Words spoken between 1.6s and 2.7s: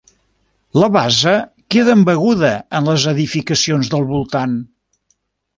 queda embeguda